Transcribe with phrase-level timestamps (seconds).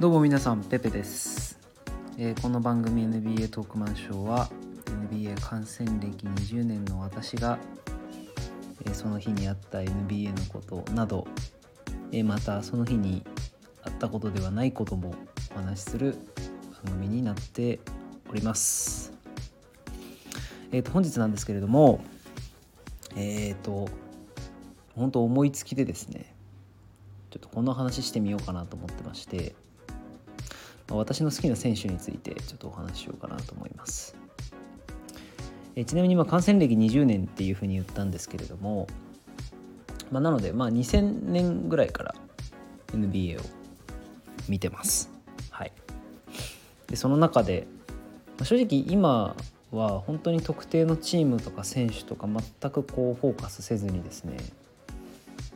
[0.00, 1.58] どうも皆さんペペです、
[2.18, 4.48] えーこの番組 NBA トークマンショーは
[5.10, 7.58] NBA 観戦歴20年の私が、
[8.86, 11.26] えーその日にあった NBA のことなど、
[12.12, 13.24] えーまたその日に
[13.82, 15.16] あったことではないことも
[15.52, 16.14] お話しする
[16.84, 17.80] 番組になって
[18.30, 19.12] おります。
[20.70, 21.98] えー、と本日なんですけれども
[23.16, 23.88] えっ、と
[24.94, 26.36] 本当思いつきでですね
[27.30, 29.56] ちょっとこの話してみようかなと思ってまして、
[30.90, 34.16] 私の好きな選手についてちょっとお話ししようかなと思います。
[35.76, 38.88] えちなみにまあ観戦歴20年っていうふうに言ったんですけれども、
[40.10, 42.14] まあ、なのでまあ2000年ぐらいから
[42.92, 43.44] NBA を
[44.48, 45.10] 見てます。
[45.50, 45.72] はい、
[46.88, 47.66] でその中で、
[48.38, 49.36] まあ正直今
[49.70, 54.38] は本当に特定のチームとか選手とか全くこうフォーカスせずにですね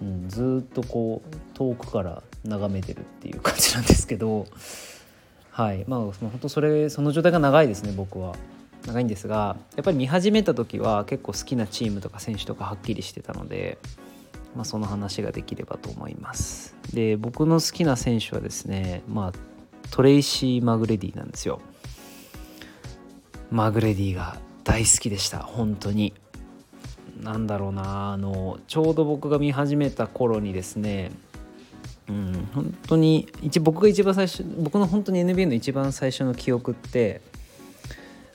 [0.02, 4.46] うん、ずっとこう遠くから眺めてるっていう感じなんですけど
[5.52, 5.84] はい。
[5.86, 8.34] まあその本当それその状態が長いですね僕は。
[8.86, 13.78] 長いんですがやっぱり見始めた時は結構好きなチームとか選手とかはっきりしてたので、
[14.56, 16.74] まあ、その話ができればと思います。
[16.92, 19.32] で僕の好きな選手はですねまあ
[19.92, 21.60] トレイシー・マグレディなんですよ。
[23.50, 25.38] マグレディが大好きでした。
[25.38, 26.14] 本当に。
[27.20, 31.12] なんだろうなあのちょうど僕が見始めた頃にですね
[32.08, 37.20] うん本当に一僕が一番最初僕の本当に NBA の一番最初の記憶って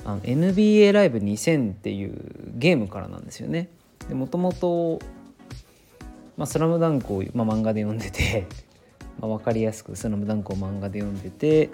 [0.06, 2.14] あの NBA ライブ2000っていう
[2.56, 3.70] ゲームからなんですよね。
[4.08, 5.00] でもともと
[6.38, 8.46] 「まあ、スラムダンクを、まあ、漫画で読んでて、
[9.20, 11.72] まあ、分かりやすく「スラムダンクを漫画で読んでて、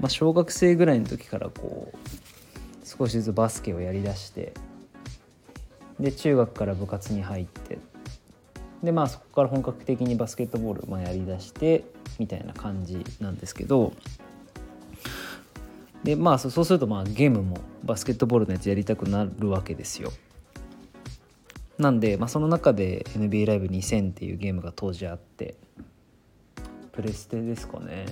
[0.00, 1.98] まあ、小学生ぐらいの時からこう
[2.84, 4.54] 少しずつバスケをやりだして
[6.00, 7.78] で中学から部活に入って
[8.82, 11.84] でまあそこから本格的にバスケットボール、まあ、やりだして
[12.18, 13.92] みたいな感じなんですけど
[16.02, 20.12] でまあそうするとまあゲームもバスケットボールのやつやりたくなるわけですよ。
[21.78, 25.56] なんで、まあ、その中で NBA ライブ2000っていうゲームが当時あって
[26.92, 28.06] プレステですかね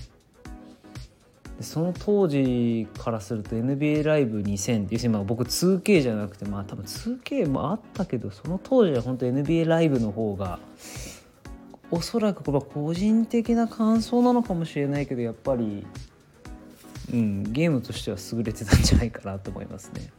[1.61, 10.59] その当時からすると NBA ライブ2000って要するにまあ僕 2K じゃなくてまあ多分 2K もあったけどその当時は本当 NBA ライブの方が
[11.91, 15.85] おそらくこれは個人的な感想なのかもしれないけどやっぱり、
[17.13, 20.11] うん、ゲームとしては優れてたんじゃないかなと思いますね。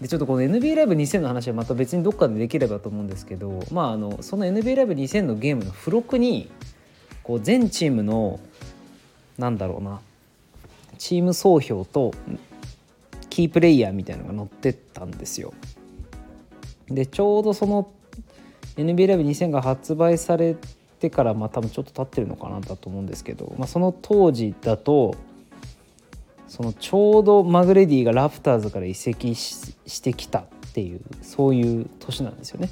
[0.00, 6.50] でちょっとこの NBA ライブ2000の話はまた別にどっかでできればと思うんですけど、まあ、あのその NBA ライブ2000のゲームの付録に
[7.22, 8.38] こう全チームの
[9.38, 10.00] なんだろうな
[10.98, 12.12] チーム総評と
[13.30, 15.52] キープレイヤーみたいなのが載ってたんですよ。
[16.88, 17.90] でちょうどその
[18.76, 20.56] NBA ライブ2000が発売され
[21.00, 25.14] てからまあ多分ちょっと経ってるのかなだと思うんですけど、まあ、その当時だと
[26.48, 32.70] そのちょうどマグレディがラプターズから移籍ししてきたっていうそういう年なんですよね。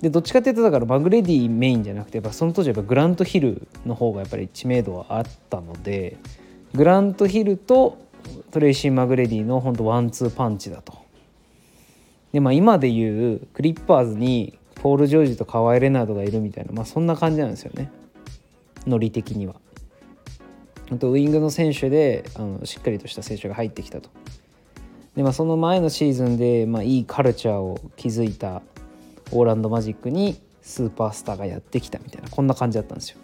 [0.00, 6.18] でどっちかっていうとだからマグレディメインじゃなくてやっぱその当時やっぱグラントヒルの方がやっぱり知名度はあったので
[6.74, 7.98] グラントヒルと
[8.50, 10.94] トレイシー・マグレディの本当ワンツーパンチだと。
[12.32, 17.90] でまあ今でいうクリッパーズにポール・ジョージとカワイ・レナードがいるみたいなまあそんな感じなんですよね
[18.86, 19.56] ノリ的には。
[20.90, 24.10] あとウイングの選手であのしっかりとした選手が入ってきたと。
[25.16, 28.62] でまあその前のシーズンで、まあ、いいカルチャーを築いた
[29.32, 33.18] オーランド・マジックにスーパースターがやってきたみたいなこんな感じだったんですよ。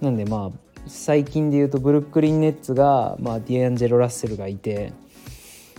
[0.00, 4.92] なんでまあ最近で言うとブルックリン・ネッツが、まあ、ディアンジェロ・ラッセルがいて、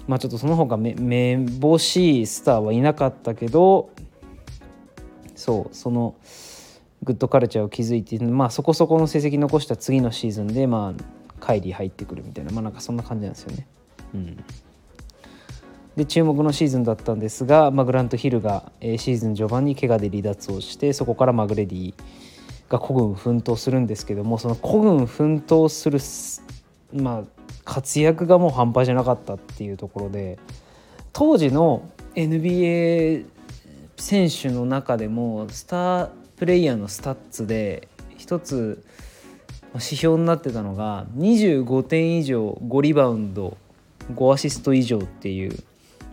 [0.08, 3.90] まあ、ちょっとその他めめぼしいスターはいなかったけど
[5.36, 6.16] そうその
[7.04, 11.04] グッドカルチャーを築いて、まあ、そこそこの成績残した次のシーズンで、まあ、
[11.40, 13.68] カイリー入ってくるみたいな、まあ、なんかそんな感じなんですよね。
[14.14, 14.44] うん
[15.96, 21.94] で注目のシーズンだったんですが、まあ、グラント・ヒルが、えーシーズン序盤に怪我で離脱をしてそこからマグレディ
[22.70, 26.00] が孤軍奮闘するんですけどもその孤軍奮闘する、
[27.02, 27.24] まあ、
[27.66, 30.38] 活躍がもう半端じゃなかったっていうところで
[31.12, 33.26] 当時の NBA
[33.98, 37.88] 選手の中でもスタープレイヤーのスタッツで
[38.18, 38.84] 一つ
[39.74, 43.58] 指標になってたのが25点以上5リバウンド
[44.14, 45.64] 5アシスト以上っていう。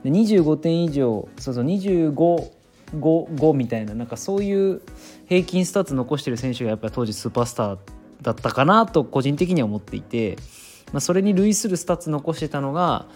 [0.04, 2.50] 25点以上そうそう25
[2.94, 4.82] 5, みたいななんかそういう
[5.28, 7.78] 平均スタッツ残してる選手がやっぱり当時スーパースター
[8.22, 10.36] だったかなと個人的には思っていて、
[10.92, 13.06] まあ、それに類するスタッツ残してたのが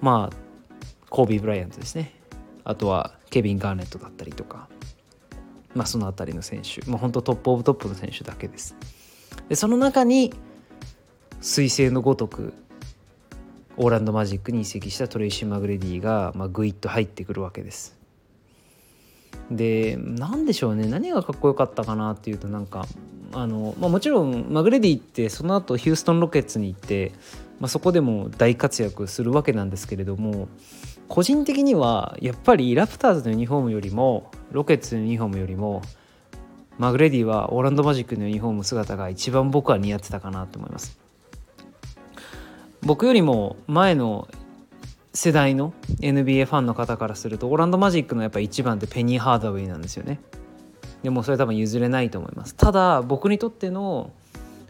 [0.00, 0.36] まあ
[1.08, 2.14] コービー・ブライアントですね
[2.64, 4.68] あとはケビン・ガーネットだったりとか、
[5.74, 8.76] まあ、その辺りの選手、まあ、本当トップオブトップの選手だけです。
[9.48, 10.32] でその中に
[11.40, 12.52] 彗星のごとく
[13.76, 17.99] オーランド・マジックに移籍したトレイシー・マグレディが、まあ、グイッと入ってくるわけです。
[19.50, 20.86] で何でしょうね。
[20.86, 22.86] 何がかっこよかったかなっていうとなんか
[23.32, 27.12] あの、まあ、もちろんマグレディってその後ヒューストン・ロケッツに行って、
[27.58, 30.48] まあ、そこでも大活躍するわけなんですけれども
[31.08, 35.82] 個人的にはやっぱりラプターズのユニフォームよりもロケッツのユニフォームよりも
[36.78, 40.98] マグレディはオーランド・マジックのユニフォーム姿が一番僕は似合ってたかなと思います。
[42.82, 44.28] 僕よりも前の
[45.12, 50.20] 世代の NBA ファンの方からするとオランド・マジックのやっぱ一番ってペニー・ハードウェイなんですよね。
[51.02, 52.54] でもそれ多分譲れないと思います。
[52.54, 54.12] ただ僕にとっての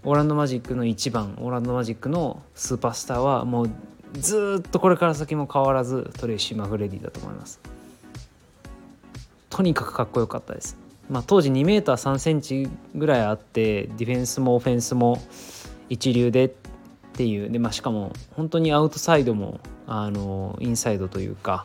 [0.04, 3.70] オランド・マジックの一番オランド・マジックのスーパースターはもう
[4.14, 7.60] ずっとこれから先も変わらずトレイシー・マグレディだと思います。
[9.50, 10.78] とにかくかっこよかったです。
[11.10, 15.20] まあ、当時2 m 3センチぐらいあってディフェンスもオフェンスも
[15.88, 16.50] 一流でっ
[17.12, 17.50] ていう。
[17.50, 19.58] で、まあ、しかも本当にアウトサイドも
[19.92, 21.64] あのインサイドというか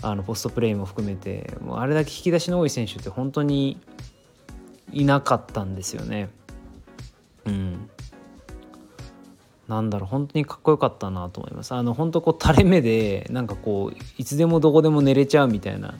[0.00, 3.80] あのポストプレーも含めてもうあれだけ引き出しの多い選手って本当に
[4.92, 6.28] いなかったんですよね。
[7.46, 7.90] うん、
[9.66, 11.74] なんだろう本当にかっこよかったなと思います。
[11.74, 15.94] あの本当こう垂れ目でなんかこういつでもどこでも寝れちゃうみたいな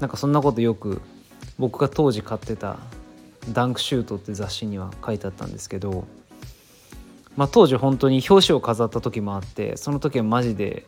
[0.00, 1.00] なんかそんなことよく
[1.58, 2.76] 僕が当時買ってた
[3.54, 6.04] 「ダンクシュート」って雑誌には書いてあったんですけど、
[7.36, 10.84] まあ、当時本当に表紙を飾った時もあってその時はマジで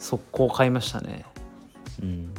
[0.00, 1.24] 速攻買いましたね。
[2.02, 2.34] うん。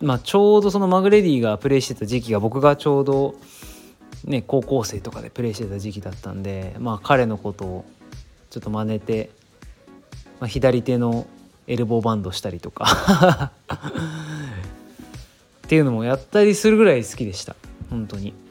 [0.00, 3.34] まあ、ちょうどそのマグレディがプレイしてた時期が僕がちょうど、
[4.24, 7.84] ね、高校生とかでプレイしてた時期だったんで、まあ、彼のことを
[8.50, 9.30] ちょっと真似て、
[10.40, 11.26] まあ、左手の
[11.66, 13.50] エルボーバンドしたりとか
[15.66, 17.56] っていうのもやったりするぐらい好きでした。
[17.90, 18.45] 本当に、うん、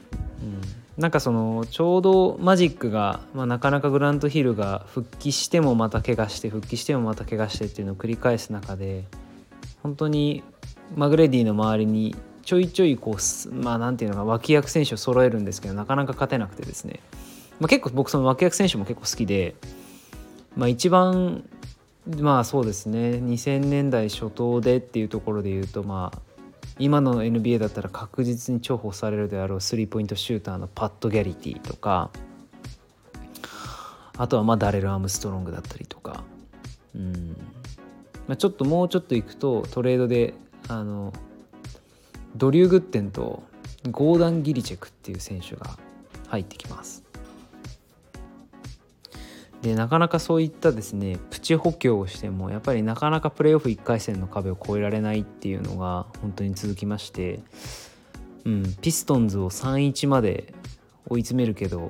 [0.97, 9.03] なんかそのちょうどマジックが、まあ、なかなかグラントヒルが復帰してもまた怪我して復帰してもまた怪我してっていうのを繰り返す中で
[9.83, 10.43] 本当に
[10.95, 17.01] マグレディの周りにちょいちょいこうまあなんていうのか脇役選手を揃えるんですけどなかなか勝てなくてですね、
[17.59, 19.55] まあ、結構僕その脇役選手も結構好きで、
[20.55, 21.43] まあ、一番
[22.07, 26.34] まあそうですね2000年代初頭でっていうところで言うとまあ
[26.77, 32.09] 今の NBA だったら確実に重宝されるであろうスリーポイントシューターのパッド・ギャリティとか
[34.17, 36.23] あとはまあダレル・アームストロングだったりとか。
[36.95, 37.35] うん、
[38.27, 40.33] まあ、ちょっともうちょっといくとトレードで
[40.69, 41.11] あの
[42.35, 43.43] ドリュー・グッテンと
[43.91, 45.77] ゴーダン・ギリチェクっていう選手が
[46.27, 47.04] 入ってきます。
[49.65, 57.39] でなかなかそういったですねプチ補強をしてもやっぱりなかなかプレーオフ1回戦の壁を越えられないっていうのが本当に続きまして、
[58.45, 60.53] うん、ピストンズを3-1まで
[61.09, 61.89] 追い詰めるけど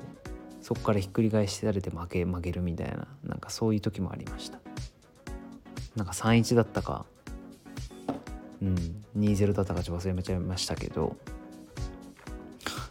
[0.62, 4.58] そこからひっくり返してられて負け負けるみたいななんかそういう時もありました。
[5.96, 7.04] なんか3-1だったか
[8.62, 11.16] うん2-0だったかちょっと忘れちゃいましたけど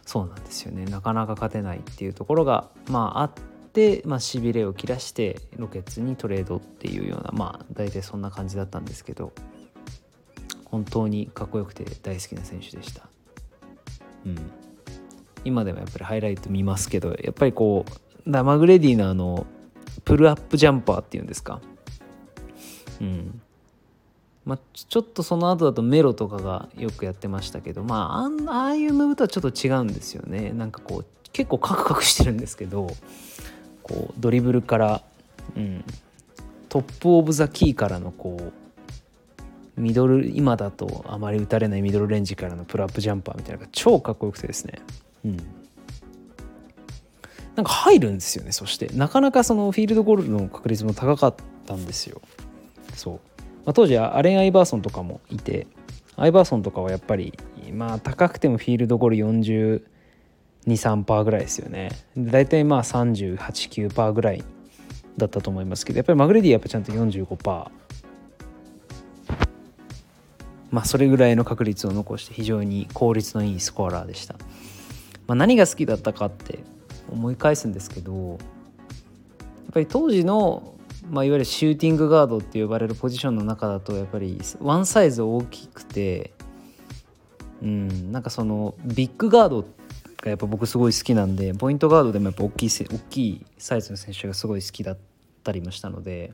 [0.04, 0.84] そうなんですよね。
[0.84, 3.55] なかなか勝てないっていうところがまああって、
[4.04, 9.32] まあ、しびれを切らしてロケッツにトレードっていうようなまあ大体そんな感じだったんですけど
[10.64, 13.08] 本当にかっこよくて大好きな選手でした。
[14.24, 14.36] うん、
[15.44, 19.46] 今でもやっぱりハイライト見ますけどやっぱりこうマグレディのあの
[20.04, 21.60] プルアップジャンパーっていうんですか。
[23.00, 23.40] うん。
[24.44, 30.52] まあ、ちょっとその後だとメロとかがよくやってましたけどまあああいうムーブとはちょっと違うんですよね。
[30.52, 32.86] なんかこう結構カクカクしてるんですけど
[33.86, 35.02] こうドリブルから、
[35.56, 35.84] うん、
[36.68, 38.52] トップ・オブ・ザ・キーからのこ
[39.78, 44.80] うミドル今だとあまり打たれないミドルレンジからのプルアップジャンパーみたいなのが超かっこよくてですね、
[45.24, 45.36] うん、
[47.54, 48.88] なんか入るんですよねそして。
[48.88, 51.34] なかなかそのフィールドゴールの確率も高かっ
[51.66, 52.20] たんですよ。
[52.94, 53.14] そう、
[53.64, 55.68] まあ、当時はアレン・アイバーソンとかもいて
[56.16, 57.38] アイバーソンとかはやっぱり
[57.72, 59.82] まあ高くてもフィールドゴール40
[60.66, 61.90] 23%ぐらいですよね。
[62.16, 64.44] 大体まあ389%ぐらい
[65.16, 67.70] だったと思いますけどやっぱりマグレディやっぱちゃんと45%
[70.70, 74.34] まあそれぐらいの確率を残して非常に効率のいいスコアラーでした、
[75.26, 76.58] まあ、何が好きだったかって
[77.10, 78.38] 思い返すんですけどやっ
[79.72, 80.74] ぱり当時の、
[81.08, 86.32] まあ、いわゆるシューティングガードって呼ばれるポジションの中だとやっぱりワンサイズ大きくて
[87.62, 89.64] うんなんかそのビッグガードっ
[90.22, 94.98] がやっぱ僕すごい好きなんでポイントガードでもやっぱ大きい大きいサイズの選手がすごい好きだっ
[95.44, 96.32] たりもしたので、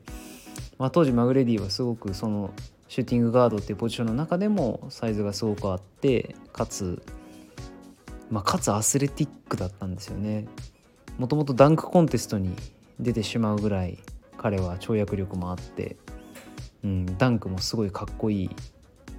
[0.78, 2.52] まあ、当時マグレディはすごくその
[2.88, 7.02] シューティングガードっていうポジションの中でもサイズがすごくあってかつ、
[8.30, 10.46] まあ、かつアスレティックだったんですよね。
[11.18, 12.54] もともとダンクコンテストに
[12.98, 13.98] 出てしまうぐらい
[14.36, 15.96] 彼は跳躍力もあって、
[16.84, 18.50] うん、ダンクもすごいかっこいい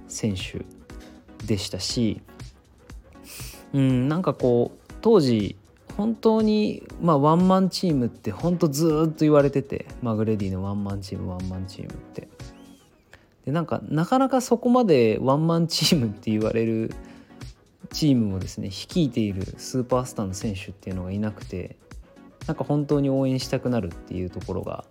[0.08, 0.64] 選手
[1.46, 2.20] でしたし、
[3.74, 5.56] うん、なんかこう当時
[5.96, 12.28] 本当に、まあ、ワンマンチームって本当ずっと言われててマグレディのワンマンチームワンマンチームって。
[13.44, 16.94] でなんかなかなかそこまでワンマンチームって言われる
[17.92, 21.76] チームをですね率いているスーパースターの選手っていうのがいなくて
[22.46, 24.84] なんか本当に応援したくなるっていうところが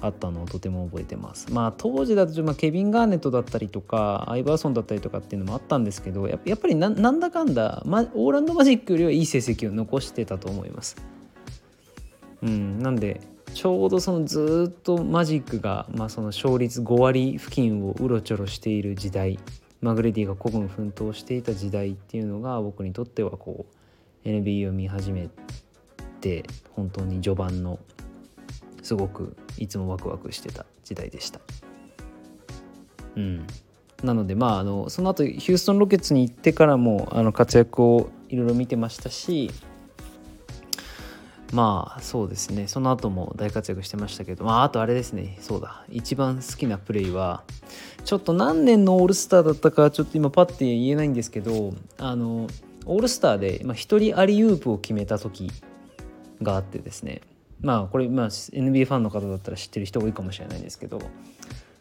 [0.00, 1.52] あったのをとても覚えてます。
[1.52, 10.96] まあ当時だと、まあ、ケビン・ガーネットだったりとかアイバーソンだったりとかっていうのもあったんですけどやっぱりなんだかんだ、ま、オーランドマジックよりはいい成績を残してたと思います。
[12.42, 13.20] うん、なんで
[13.52, 19.38] ちょうどそのずっとマジックが、まあ、その勝率5割付近をうろちょろしている時代
[19.80, 23.66] マグレディが孤軍奮闘していた時代っていうのが僕にとってはこ
[24.24, 25.28] う NBA を見始め
[26.20, 27.78] て本当に序盤の
[28.82, 31.40] すごくいつもワクワクしてた時代でした。
[33.16, 33.46] うん、
[34.02, 39.50] なのでまああのその後ヒューストン・ロケッツに行ってからもあの活躍をいろいろ見てましたし
[41.52, 42.68] まあそうですね。
[42.68, 45.36] その後も大活躍してましたけどまああとあれですね。
[45.40, 45.84] そうだ。
[45.90, 47.42] 一番好きなプレーは
[48.04, 52.46] ちょっと何年のオールスターだったかちょっと今パッて言えないんですけどあの
[52.86, 55.50] オールスターで1人アリウープを決めた時
[56.40, 57.20] があってですね。
[57.62, 61.00] まあこれ、まあ、NBA ファンの方だったら知ってる人多いかもしれないんですけど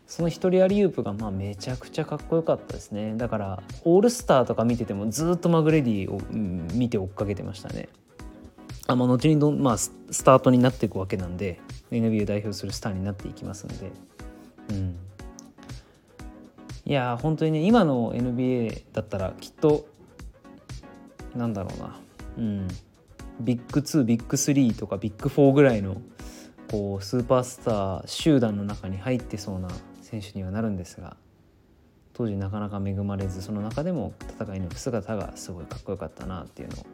[0.07, 3.15] その一人アリウープがまあめちゃくちゃかっこよかったですね。
[3.15, 6.19] だからオールスターとか見ててもずっとマグレディを
[6.74, 7.89] 見て追っかけてましたね。
[8.88, 9.91] あまあ、後にど、まあ、ス
[10.25, 11.59] タートになっていくわけなんで
[11.91, 13.91] NBA を代表するスターになっていきますんで、
[14.71, 14.95] うん、
[16.86, 19.86] いや本当にね今の NBA だったらきっと
[21.36, 22.00] なんだろうな、
[22.39, 22.67] うん、
[23.39, 26.01] ビッグ2ビッグ3とかビッグ4ぐらいの
[26.69, 29.69] こうスーパースター集団の中に入ってそうな
[30.01, 31.17] 選手にはなるんですが
[32.13, 36.86] 当時なかなか恵まれずその中でも戦いの姿がすごいかっこよかったなっていうのを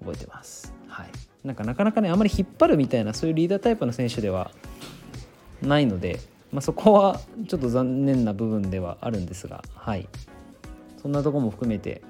[0.00, 0.72] 覚えてます。
[0.86, 1.10] はい、
[1.44, 4.52] なんかなかなかねあまり引っ張るみたいなそういうリーダータイプの選手では
[5.62, 6.20] ないので、
[6.52, 10.08] まあ、そこはちょっと残念な部分ではあるんですが、はい、
[11.00, 12.02] そんなとこも含めて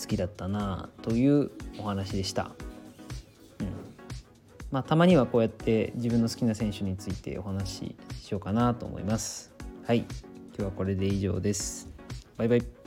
[0.00, 2.52] 好きだったなというお話でした。
[4.70, 9.52] まあ、たまにはこうやって自分の好きな選手についてお話ししようかなと思います。
[9.86, 11.88] はい、今日はこれで以上です。
[12.36, 12.77] バイバイ。